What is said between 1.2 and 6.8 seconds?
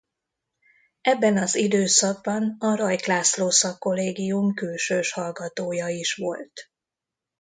az időszakban a Rajk László Szakkollégium külsős hallgatója is volt.